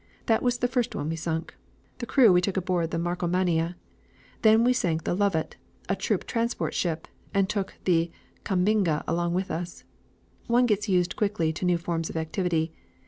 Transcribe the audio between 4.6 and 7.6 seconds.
we sank the Lovat, a troop transport ship, and